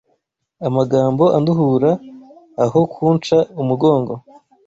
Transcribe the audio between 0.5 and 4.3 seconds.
Amagambo anduhura Aho kunsha umugongo!